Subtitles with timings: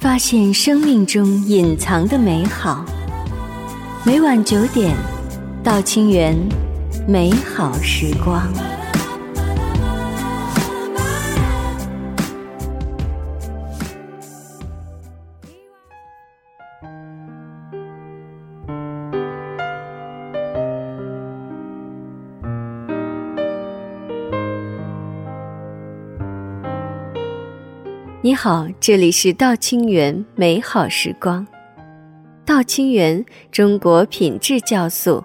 [0.00, 2.84] 发现生命中隐藏的美好。
[4.04, 4.94] 每晚九点，
[5.64, 6.36] 到清源，
[7.08, 8.46] 美好时光。
[28.28, 31.46] 你好，这里是道清源美好时光。
[32.44, 35.24] 道清源，中国品质酵素，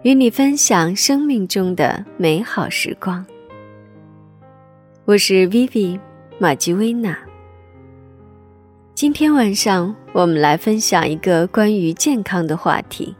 [0.00, 3.22] 与你分享生命中的美好时光。
[5.04, 6.00] 我是 Vivi
[6.38, 7.18] 马吉薇娜。
[8.94, 13.14] 今天晚上我们来分享一个关于健康的话题。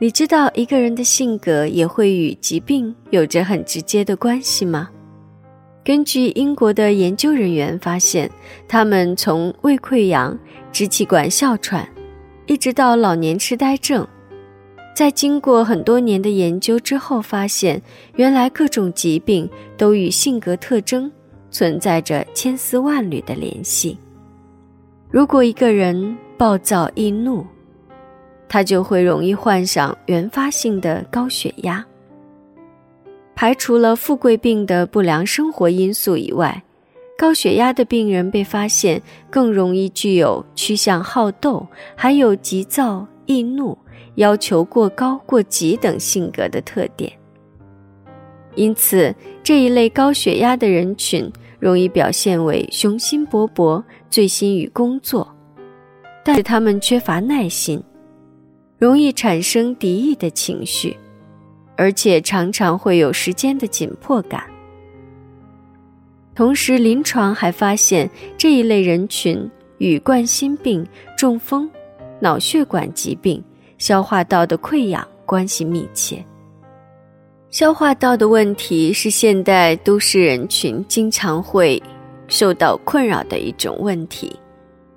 [0.00, 4.88] 你知道一个人的性格也会与疾病有着很直接的关系吗？
[5.86, 8.28] 根据英国的研究人员发现，
[8.66, 10.36] 他们从胃溃疡、
[10.72, 11.88] 支气管哮喘，
[12.46, 14.04] 一直到老年痴呆症，
[14.96, 17.80] 在经过很多年的研究之后，发现
[18.16, 21.08] 原来各种疾病都与性格特征
[21.52, 23.96] 存在着千丝万缕的联系。
[25.08, 27.46] 如果一个人暴躁易怒，
[28.48, 31.86] 他就会容易患上原发性的高血压。
[33.36, 36.60] 排除了富贵病的不良生活因素以外，
[37.18, 41.64] 高血压的病人被发现更容易具有趋向好斗，
[41.94, 43.76] 还有急躁易怒、
[44.14, 47.12] 要求过高过急等性格的特点。
[48.54, 49.14] 因此，
[49.44, 55.30] 这一类高血压的人群容易表现为雄心勃勃、醉心于工作，
[56.24, 57.82] 但是他们缺乏耐心，
[58.78, 60.96] 容易产生敌意的情绪。
[61.76, 64.42] 而且常常会有时间的紧迫感。
[66.34, 71.70] 同时，临床还发现这一类人群与冠心病、中风、
[72.20, 73.42] 脑血管疾病、
[73.78, 76.24] 消化道的溃疡关系密切。
[77.48, 81.82] 消化道的问题是现代都市人群经常会
[82.28, 84.34] 受到困扰的一种问题。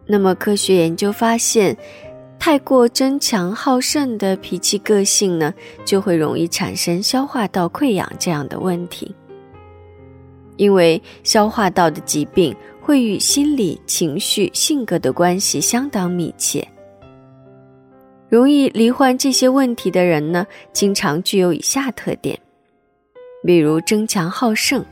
[0.05, 1.75] 那么，科学研究发现。
[2.39, 5.53] 太过争强好胜的脾气个性呢，
[5.85, 9.13] 就会容易产生消化道溃疡这样的问题。
[10.55, 16.67] 因为消化道的疾病会与心理、情绪、性格的关系相当密切。
[18.29, 22.39] 容易罹患这些问题的人呢，经常具有以下特点：
[23.43, 24.83] 比如争强好胜，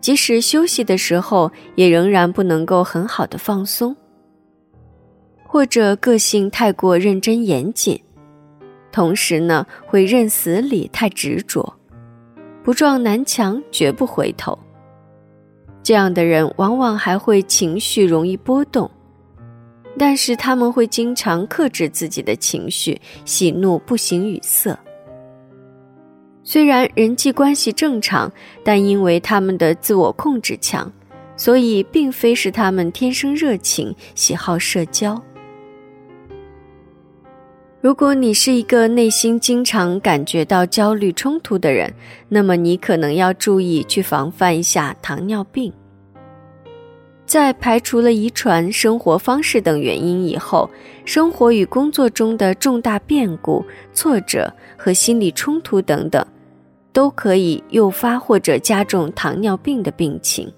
[0.00, 3.96] 即使休息的时候，也仍然不能够很好的放松。
[5.56, 7.98] 或者个性太过认真严谨，
[8.92, 11.72] 同时呢会认死理太执着，
[12.62, 14.58] 不撞南墙绝不回头。
[15.82, 18.90] 这样的人往往还会情绪容易波动，
[19.98, 24.78] 但是他们会经常克制自己的情绪，喜怒不形于色。
[26.44, 28.30] 虽然人际关系正常，
[28.62, 30.92] 但因为他们的自我控制强，
[31.34, 35.18] 所以并非是他们天生热情，喜好社交。
[37.80, 41.92] 如果你是一个内心经常感觉到焦虑冲突的人，
[42.28, 45.72] 那么你可能要注意去防范一下糖尿病。
[47.26, 50.68] 在排除了遗传、生活方式等原因以后，
[51.04, 56.24] 生活与工作中的重大变故、挫折和心理冲突等等，
[56.92, 60.50] 都可以诱发或者加重糖尿病的病情。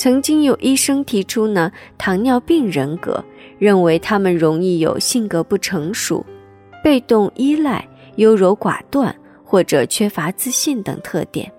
[0.00, 3.22] 曾经有医生提出呢，糖尿病人格。
[3.58, 6.24] 认为他们容易有性格不成熟、
[6.82, 11.52] 被动依赖、优柔寡断或者缺乏自信等特点。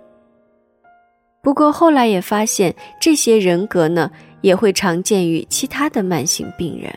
[1.44, 4.10] 不过后来也发现，这些人格呢
[4.42, 6.92] 也会常见于其他的慢性病人。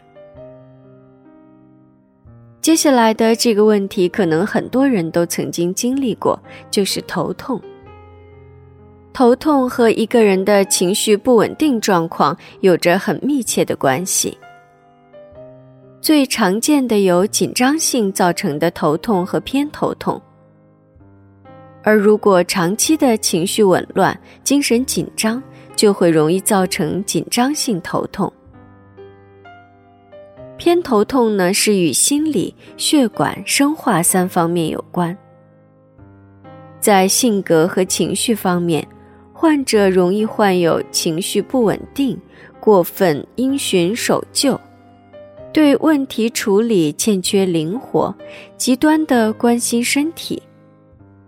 [2.62, 7.61] 接下来的这个问题，可能很多人都曾经经历过，就是头痛。
[9.14, 14.37] 头痛和一个人的情绪不稳定状况有着很密切的关系。
[16.00, 20.20] 最常见的有紧张性造成的头痛和偏头痛，
[21.84, 25.40] 而如果长期的情绪紊乱、精神紧张，
[25.76, 28.31] 就会容易造成紧张性头痛。
[30.56, 35.16] 偏头痛呢，是与心理、血管、生化三方面有关。
[36.81, 38.87] 在性格和情绪方面，
[39.37, 42.17] 患者容易患有情绪不稳定、
[42.61, 44.59] 过分因循守旧。
[45.53, 48.15] 对问题处理欠缺灵活，
[48.57, 50.41] 极端的关心身体，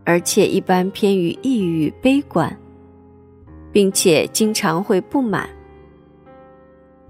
[0.04, 2.56] 而且一般偏于抑郁悲观，
[3.72, 5.48] 并且经常会不满。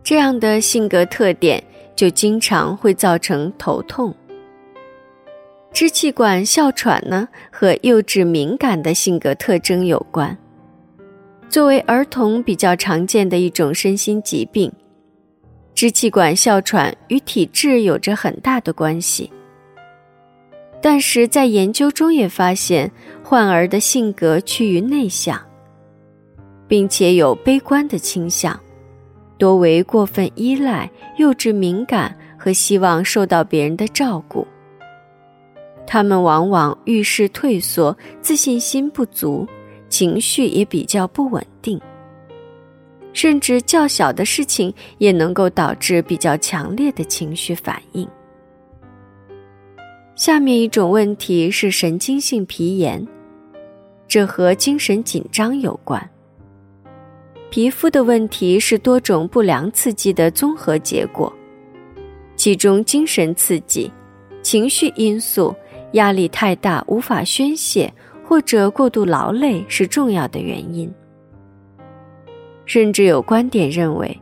[0.02, 1.62] 这样的性格特点
[1.94, 4.14] 就经常会造成头痛。
[5.72, 10.36] 支气管哮喘呢，和幼稚敏感的性格特征有关。
[11.48, 14.70] 作为儿童比较常见的一种身心疾病，
[15.74, 19.30] 支气管哮喘与体质有着很大的关系。
[20.82, 22.90] 但是在研究中也发现，
[23.22, 25.40] 患儿的性格趋于内向，
[26.68, 28.58] 并且有悲观的倾向，
[29.38, 34.46] 多为过分依赖、幼稚敏感和希望受到别人的照顾。
[35.86, 39.46] 他们往往遇事退缩，自信心不足。
[39.96, 41.80] 情绪也比较不稳定，
[43.14, 48.06] 甚至较小的事情也能够导致比较强烈的情绪反应。
[50.14, 53.08] 下面一种问题是神经性皮炎，
[54.06, 56.10] 这和精神紧张有关。
[57.48, 61.32] 皮肤的问题是多种不良刺激的综合结果，
[62.36, 63.90] 其中精神刺激、
[64.42, 65.56] 情绪因素、
[65.92, 67.90] 压力太大无法宣泄。
[68.28, 70.92] 或者过度劳累是重要的原因，
[72.64, 74.20] 甚至有观点认为，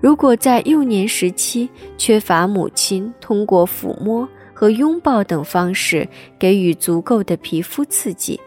[0.00, 1.68] 如果在幼年时期
[1.98, 6.08] 缺乏母亲通过抚摸和拥抱等方式
[6.38, 8.40] 给予足够的皮肤刺激，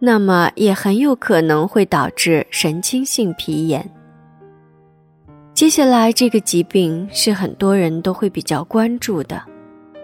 [0.00, 3.88] 那么也很有可能会导致神经性皮炎。
[5.54, 9.40] 接下来，这个疾病是很多人都会比较关注的，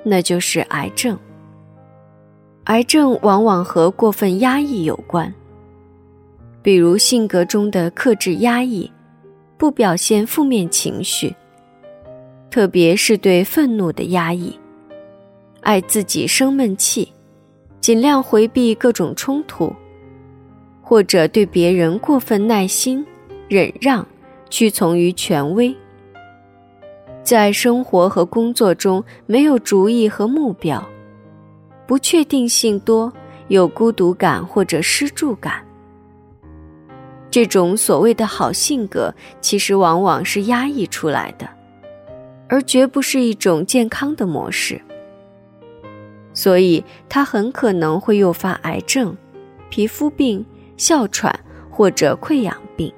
[0.05, 1.19] 那就是癌症。
[2.65, 5.33] 癌症往往和过分压抑有关，
[6.63, 8.91] 比如性格中的克制压抑，
[9.59, 11.35] 不表现负面情绪，
[12.51, 14.59] 特别是对愤怒的压抑，
[15.61, 17.13] 爱自己生闷气，
[17.83, 19.71] 尽量回避各种冲突，
[20.81, 23.07] 或者对别人过分耐心、
[23.47, 24.07] 忍让、
[24.49, 25.77] 屈从于权威，
[27.23, 30.83] 在生活和工作中没有主意和目标。
[31.87, 33.13] 不确定性多，
[33.49, 35.65] 有孤独感或者失助感。
[37.31, 41.49] 这种所谓的好性格，其实往往是压抑出来的，
[42.49, 44.81] 而绝不是一种健康的模式。
[46.33, 49.17] 所以，它很可能会诱发癌症、
[49.69, 50.45] 皮肤病、
[50.77, 51.39] 哮喘
[51.71, 52.93] 或者溃疡病，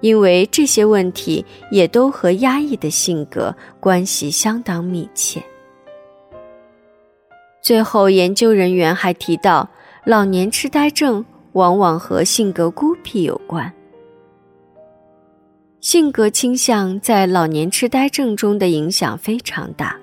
[0.00, 5.42] 因为这些问题也都和压抑的性格关系相当密切。
[7.66, 9.68] 最后，研究人员还提到，
[10.04, 11.24] 老年痴呆症
[11.54, 13.72] 往往和性格孤僻有关。
[15.80, 19.98] 性格倾向在老年痴呆症中的影响非常大。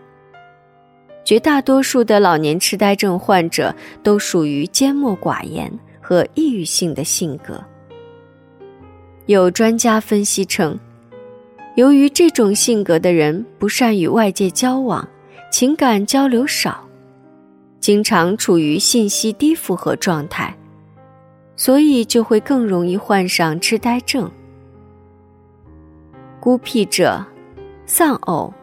[1.24, 3.74] 绝大多数的老年痴呆症患者
[4.04, 5.72] 都属于缄默寡言
[6.02, 7.64] 和抑郁性的性格。
[9.28, 10.78] 有专家分析称，
[11.76, 15.08] 由于这种性格的人不善与外界交往，
[15.50, 16.83] 情感交流少。
[17.84, 20.56] 经常处于信息低负荷状态，
[21.58, 24.32] 所以就会更容易患上痴呆症。
[26.40, 27.22] 孤僻者、
[27.86, 28.54] 丧偶、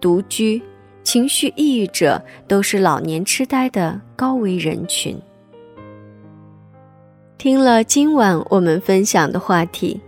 [0.00, 0.62] 独居、
[1.02, 2.18] 情绪抑郁者
[2.48, 5.14] 都是老年痴呆的高危人群。
[7.36, 10.00] 听了今晚我们分享的话题，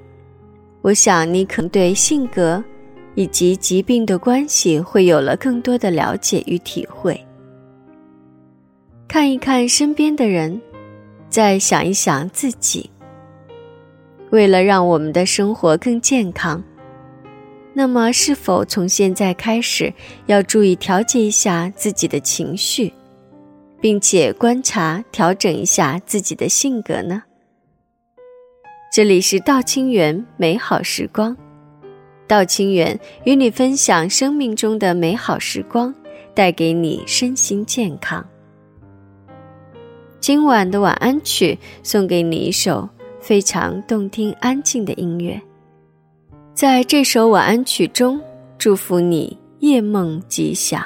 [0.81, 2.65] 我想你可能对性格
[3.15, 7.23] 以及疾病的关系会有了更多的了解与体会。
[9.19, 10.63] 看一看身边的人，
[11.29, 12.89] 再想一想自己。
[14.31, 16.63] 为了让我们的生活更健康，
[17.75, 19.93] 那么是否从现在开始
[20.27, 22.93] 要注意调节一下自己的情绪，
[23.81, 27.25] 并且观察调整一下自己的性格呢？
[28.93, 31.37] 这里是道清源美好时光，
[32.29, 35.93] 道清源与你分享生命中的美好时光，
[36.35, 38.25] 带给你身心健康。
[40.21, 42.89] 今晚的晚安曲送给你一首
[43.21, 45.41] 非常动听、安静的音乐。
[46.55, 48.21] 在这首晚安曲中，
[48.59, 50.83] 祝福你夜梦吉祥。